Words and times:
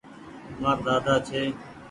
مآر 0.61 0.77
ۮاۮي 0.85 1.15
ڇي۔ 1.27 1.43